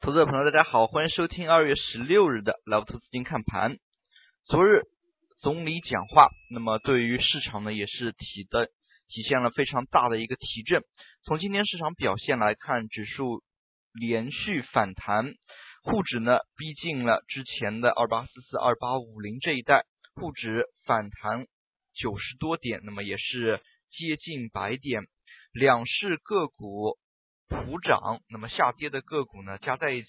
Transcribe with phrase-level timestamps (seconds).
[0.00, 3.78] 投资者朋友，大家好，欢迎收听二月十六日的老投资金看盘。
[4.46, 4.82] 昨日
[5.40, 8.66] 总理讲话，那么对于市场呢，也是体的
[9.08, 10.82] 体现了非常大的一个提振。
[11.24, 13.42] 从今天市场表现来看，指数
[13.92, 15.34] 连续反弹，
[15.82, 19.82] 沪指呢逼近了之前的二八四四、二八五零这一带，
[20.14, 21.46] 沪指反弹
[21.94, 23.60] 九十多点，那么也是
[23.90, 25.02] 接近百点。
[25.52, 26.96] 两市个股。
[27.48, 30.08] 普涨，那么下跌的个股呢，加在一起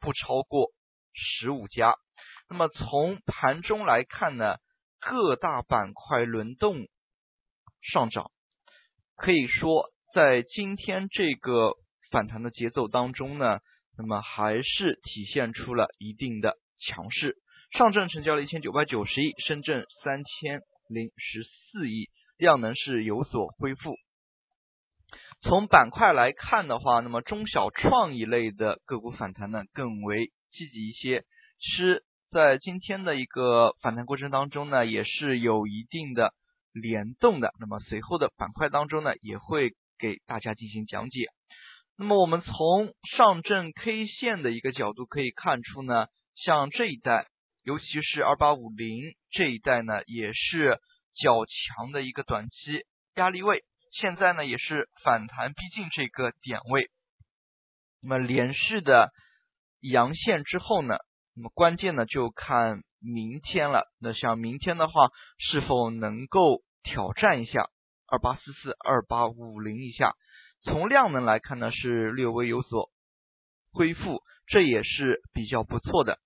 [0.00, 0.70] 不超过
[1.12, 1.94] 十五家。
[2.50, 4.56] 那么从盘中来看呢，
[5.00, 6.86] 各大板块轮动
[7.92, 8.30] 上涨，
[9.16, 11.74] 可以说在今天这个
[12.10, 13.60] 反弹的节奏当中呢，
[13.96, 17.36] 那么还是体现出了一定的强势。
[17.70, 23.96] 上证成交了一千九百九十亿，深圳三千零十四亿，量能是有所恢复。
[25.44, 31.22] 从板块来看的话，那么中小创一类的个股反弹呢更为积极一些。
[31.60, 36.32] 其实，在今天的一个反弹过程当中呢，也是有一定的
[36.72, 37.52] 联动的。
[37.60, 41.26] 那么随后的板块当中呢，也会给大家进行讲解。
[41.98, 47.26] 那么我们从上证 K 线的一个角度可以看出呢，像这一带，
[47.62, 50.78] 尤其是二八五零这一带呢，也是
[51.14, 52.86] 较强的一个短期
[53.16, 53.62] 压力位。
[54.00, 56.90] 现在呢也是反弹逼近这个点位，
[58.02, 59.12] 那么连续的
[59.80, 60.96] 阳线之后呢，
[61.36, 63.84] 那么关键呢就看明天了。
[64.00, 67.68] 那像明天的话，是否能够挑战一下
[68.08, 70.14] 二八四四、二八五零以下？
[70.64, 72.90] 从量能来看呢，是略微有所
[73.72, 76.18] 恢复，这也是比较不错的。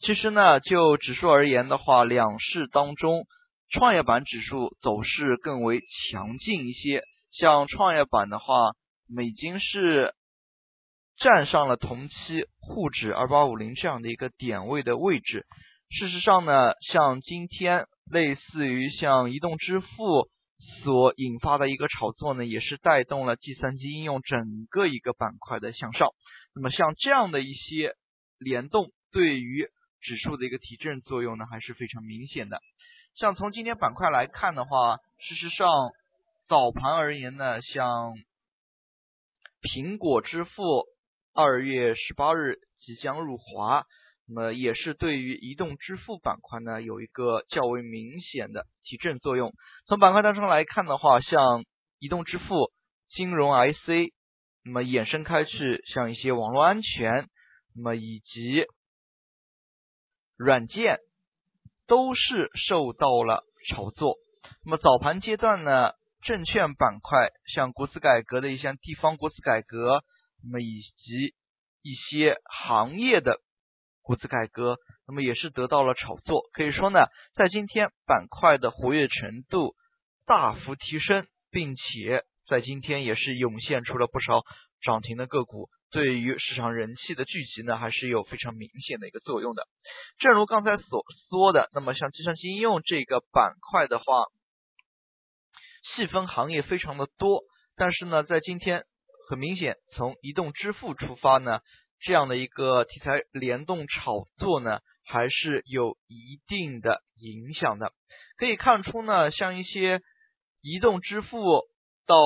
[0.00, 3.24] 其实呢，就指数而言的话，两市当中，
[3.70, 5.80] 创业板指数走势更为
[6.12, 7.02] 强劲一些。
[7.36, 8.70] 像创业板的话，
[9.20, 10.14] 已经是
[11.18, 15.44] 站上了同期沪指二八五零这样的一个点位的位置。
[15.90, 20.28] 事实上呢，像今天类似于像移动支付
[20.84, 26.10] 所引发的一个炒作呢，也是带动了计算机应用整个一个板块的向上。
[26.54, 27.94] 那么像这样的一些
[28.38, 29.66] 联动，对于
[30.00, 32.60] 指数的一个提振作用呢，还是非常明显的。
[33.16, 35.66] 像从今天板块来看的话，事实上。
[36.54, 38.14] 早盘而言呢，像
[39.60, 40.84] 苹果支付
[41.32, 43.84] 二月十八日即将入华，
[44.28, 49.52] 那么也是对于移动支付板块呢有一个较为明显的提振作用。
[49.88, 51.64] 从板块当中来看的话，像
[51.98, 52.70] 移动支付、
[53.08, 54.12] 金融 IC，
[54.64, 57.28] 那么衍生开去像一些网络安全，
[57.74, 58.64] 那么以及
[60.36, 60.98] 软件
[61.88, 64.14] 都是受到了炒作。
[64.64, 65.90] 那么早盘阶段呢？
[66.24, 70.02] 证券板块，像国资改革的一些地方国资改革，
[70.42, 71.34] 那么以及
[71.82, 73.40] 一些行业的
[74.00, 76.48] 国资改革，那么也是得到了炒作。
[76.54, 79.74] 可以说呢，在今天板块的活跃程度
[80.24, 84.44] 大幅提升，并且在今天也是涌现出了不少
[84.80, 89.64] 涨停的个股，对于市场人气的聚集呢，还是有非常明显的一个作用的。
[90.18, 94.04] 正如刚才所说的，那么像计算机应用这个板块的话。
[95.84, 97.42] 细分行业非常的多，
[97.76, 98.84] 但是呢，在今天
[99.28, 101.60] 很明显，从移动支付出发呢，
[102.00, 107.92] 这样的一个题材联动炒作呢，还是有一定的影响的。
[108.36, 110.00] 可以看出呢，像一些
[110.60, 111.38] 移动支付
[112.06, 112.16] 到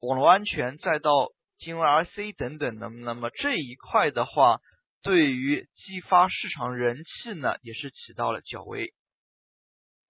[0.00, 4.58] 网络安全，再到金融 IC 等等的，那么这一块的话，
[5.02, 8.92] 对于激发市场人气呢，也是起到了较为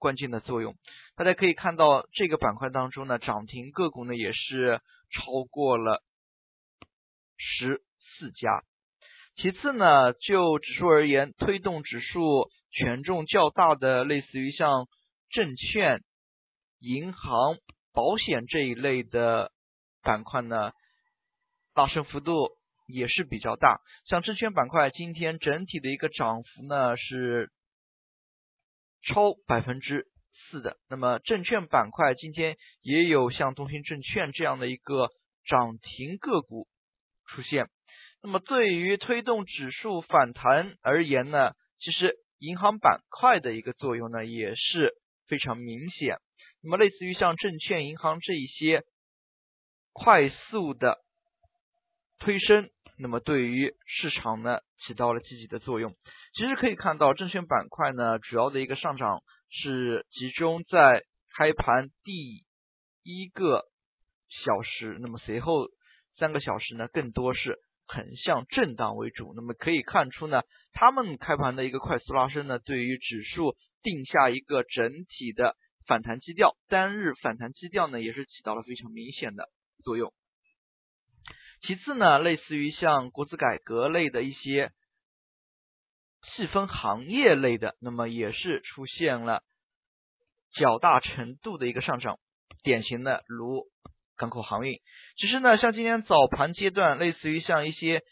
[0.04, 0.74] 关键的作用。
[1.16, 6.02] 大家可以看到，这个板块当中呢，涨停个股呢也是超过了
[7.38, 7.80] 十
[8.18, 8.62] 四家。
[9.36, 14.86] 其次呢，就指数而言，推动指数权重较大的，类似于像
[15.30, 16.00] 证券、
[16.80, 17.56] 银行、
[17.94, 19.52] 保险这一类的
[20.02, 20.72] 板块呢，
[21.74, 22.50] 拉升幅度
[22.86, 23.80] 也是比较大。
[24.04, 27.48] 像证券板块，今天整体的一个涨幅呢是
[29.06, 30.06] 超百分之。
[30.50, 35.08] 四的，那么证券板块今天也有像东兴证券这样的一个
[35.46, 36.68] 涨停个股
[37.26, 37.66] 出现。
[38.22, 44.92] 那么对于推动指数反弹而言呢，其实银行板块的一个作用呢也是
[45.26, 46.18] 非常明显。
[46.62, 48.82] 那么类似于像证券、银行这一些
[49.92, 50.98] 快速的
[52.18, 55.94] 推升，那么对于市场呢起到了积极的作用。
[56.34, 59.22] 其实可以看到，证券板块呢主要的一个上涨。
[59.56, 61.04] 是集中在
[61.36, 62.42] 开盘第
[63.04, 63.62] 一个
[64.42, 65.68] 小时，那么随后
[66.18, 69.32] 三个小时呢，更多是横向震荡为主。
[69.36, 70.42] 那么可以看出呢，
[70.72, 73.54] 他们开盘的一个快速拉升呢，对于指数
[73.84, 75.54] 定下一个整体的
[75.86, 79.50] 反弹基调，单日反弹基调呢，也是起到了非常明显的
[79.84, 80.12] 作用。
[81.66, 84.70] 其次呢，类似于像国资改革类的一些
[86.36, 89.42] 细分行业类的，那么也是出现了
[90.52, 92.18] 较大程度的一个上涨，
[92.62, 93.64] 典型的如
[94.16, 94.78] 港口航运。
[95.16, 98.02] 其实呢，像今天早盘阶段，类似于像一些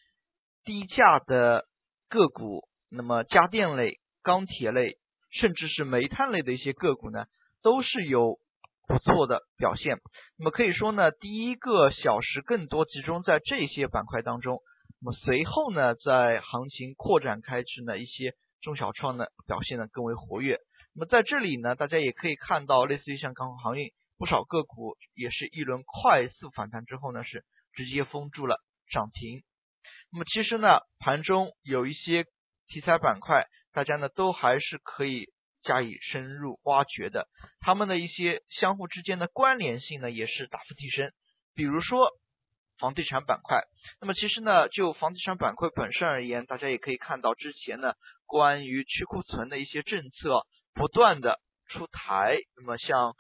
[0.65, 1.67] 低价的
[2.09, 4.97] 个股，那么家电类、钢铁类，
[5.31, 7.27] 甚至是煤炭类的一些个股呢，
[7.63, 8.39] 都是有。
[8.87, 9.99] 不错的表现，
[10.39, 14.61] 那么可以说呢，第一个小时更多集中在这些板块当中，
[15.01, 20.59] 那么随后呢，在行情扩展开之呢，一些中小创呢表现呢更为活跃。
[20.95, 27.45] 那么在这里呢，大家也可以看到，类似于像港口航运，不少个股也是一轮快速反弹之后呢，是
[27.75, 28.57] 直接封住了
[28.91, 29.43] 涨停。
[30.11, 32.25] 那么其实呢，盘中有一些
[32.67, 35.27] 题材板块，大家呢都还是可以。
[35.63, 37.29] 加以深入挖掘的，
[37.61, 41.11] 他们的一些相互之间的关联性呢，也是大幅提升。
[41.55, 42.11] 比如说
[42.79, 43.63] 房地产板块，
[44.01, 47.95] 那么其实呢，就房地产板块本身而言，大家也可以看到之前呢，
[48.27, 51.39] 关于去库存的一些政策不断的
[51.69, 53.15] 出台，那么像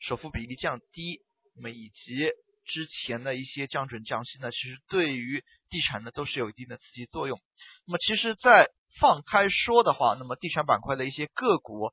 [0.00, 1.20] 首付比例降低，
[1.56, 2.30] 那么以及
[2.64, 7.38] 之前的一些降准降息呢，其实对于地产呢都是有一定的刺激作用。
[7.86, 8.68] 那么其实，在
[9.00, 11.92] 放开说的话，那么地产板块的一些个股，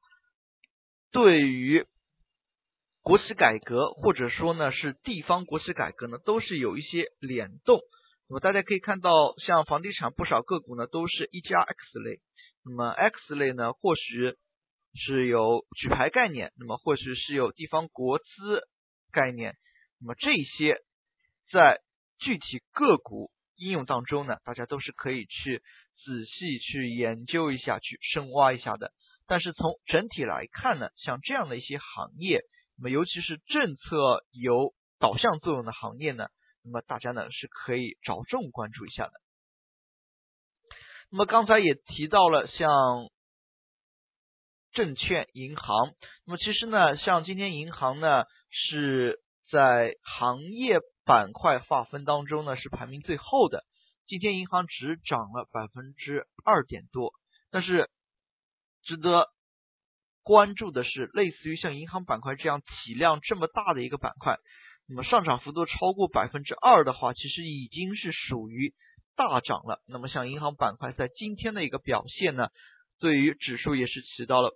[1.11, 1.85] 对于
[3.01, 7.81] 国企改革或者说呢是地方国企改革呢，都是有一些联动。
[8.29, 12.19] 那么大家可以看到，像房地产不少个股呢，都是一加 X 类。
[12.63, 14.37] 那么 X 类呢，或许
[14.95, 18.23] 是有举牌概念，那么或许是有地方国资
[19.11, 19.55] 概念。
[19.99, 20.77] 那么这些
[21.51, 21.81] 在
[22.19, 23.29] 具体个股
[23.63, 25.63] 应用当中呢，大家都是可以去。
[26.05, 28.91] 仔细去研究一下，去深挖一下的。
[29.25, 32.41] 但是从整体来看呢，像这样的一些行业，
[32.77, 36.27] 那么尤其是政策有导向作用的行业呢，
[36.61, 39.11] 那么大家呢是可以着重关注一下的。
[41.09, 43.07] 那么刚才也提到了像
[44.73, 45.93] 证券银行，
[46.25, 49.21] 那么其实呢，像今天银行呢是
[49.51, 53.63] 在行业板块划分当中呢是排名最后的。
[54.07, 57.13] 今天银行只涨了百分之二点多，
[57.51, 57.89] 但是
[58.83, 59.27] 值得
[60.23, 64.37] 关注的是，类似于像银行板块这样体量这么大的一个板块，
[64.87, 68.73] 那么上涨幅度超过百分之二的话，其实已经是属于
[69.15, 69.81] 大涨了。
[69.87, 72.49] 那么像银行板块在今天的一个表现呢，
[72.99, 74.51] 对于指数也是起到了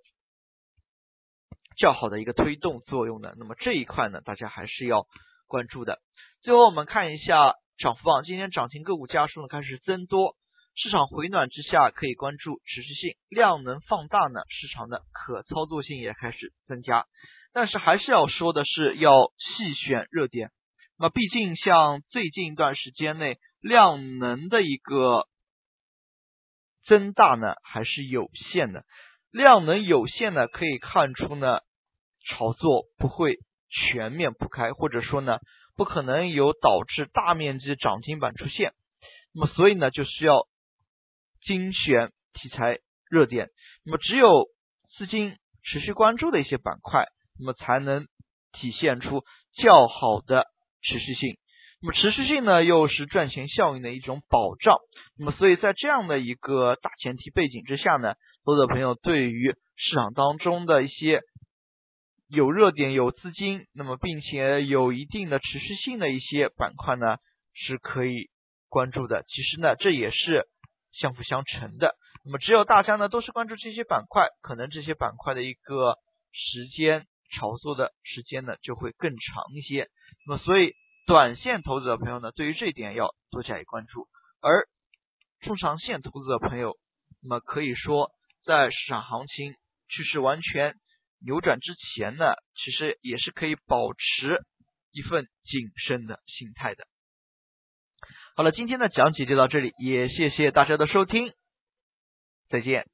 [1.78, 3.36] 较好的一个推动作用的。
[3.38, 5.06] 那么这一块呢，大家还是要
[5.48, 6.00] 关注的。
[6.42, 7.54] 最后我们看一下。
[7.80, 10.36] 涨幅榜，今天涨停个股家数呢开始增多，
[10.74, 17.06] 市场回暖之下可以关注持续性，量能放大呢，市场的可操作性也开始增加。
[17.54, 20.50] 但是还是要说的是，要细选热点。
[20.98, 25.28] 那么毕竟像最近一段时间内量能的一个
[26.88, 28.86] 增大呢，还是有限的。
[29.30, 31.60] 量能有限呢，可以看出呢，
[32.30, 33.38] 炒作不会
[33.70, 35.40] 全面铺开，或者说呢。
[35.78, 38.72] 不可能有导致大面积涨停板出现，
[39.32, 40.48] 那么所以呢就需要
[41.46, 42.80] 精选题材
[43.12, 43.50] 热点，
[43.86, 44.48] 那么只有
[44.98, 47.06] 资金持续关注的一些板块，
[47.40, 48.08] 那么才能
[48.54, 49.22] 体现出
[49.62, 50.46] 较好的
[50.82, 51.38] 持续性。
[51.84, 54.78] 那么持续性呢又是赚钱效应的一种保障。
[55.20, 61.22] 那么所以在这样的一个大前提背景之下呢，投资者朋友对于市场当中的一些。
[62.30, 67.18] 有热点、有资金，那么并且有一定的持续性的一些板块呢，
[67.54, 68.30] 是可以
[68.68, 69.24] 关注的。
[69.30, 70.46] 其实呢，这也是
[70.92, 71.96] 相辅相成的。
[72.26, 75.96] 那么只有大家呢都是关注这些板块，可能这些板块的一个
[76.34, 79.88] 时间炒作的时间呢就会更长一些。
[80.26, 80.74] 那么所以
[81.06, 84.06] 短线投资者朋友呢，对于这一点要多加以关注。
[84.42, 84.68] 而
[85.40, 86.76] 中长线投资者朋友，
[87.24, 88.12] 那么可以说
[88.46, 89.54] 在市场行情
[89.88, 90.76] 趋势完全。
[91.20, 94.44] 扭转之前呢，其实也是可以保持
[94.92, 96.86] 一份谨慎的心态的。
[98.36, 101.34] 好了，今天的讲解就到这里，也谢谢大家的收听，
[102.50, 102.88] 再见。